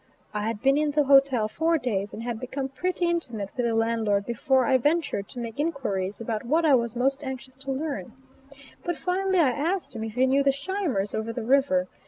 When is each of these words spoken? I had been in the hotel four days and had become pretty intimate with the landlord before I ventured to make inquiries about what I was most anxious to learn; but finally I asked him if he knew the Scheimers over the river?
I 0.33 0.47
had 0.47 0.63
been 0.63 0.79
in 0.79 0.89
the 0.89 1.03
hotel 1.03 1.47
four 1.47 1.77
days 1.77 2.11
and 2.11 2.23
had 2.23 2.39
become 2.39 2.69
pretty 2.69 3.05
intimate 3.07 3.51
with 3.55 3.67
the 3.67 3.75
landlord 3.75 4.25
before 4.25 4.65
I 4.65 4.79
ventured 4.79 5.27
to 5.29 5.39
make 5.39 5.59
inquiries 5.59 6.19
about 6.19 6.43
what 6.43 6.65
I 6.65 6.73
was 6.73 6.95
most 6.95 7.23
anxious 7.23 7.55
to 7.57 7.71
learn; 7.71 8.11
but 8.83 8.97
finally 8.97 9.37
I 9.37 9.51
asked 9.51 9.95
him 9.95 10.03
if 10.03 10.15
he 10.15 10.25
knew 10.25 10.41
the 10.41 10.51
Scheimers 10.53 11.13
over 11.13 11.31
the 11.31 11.45
river? 11.45 11.87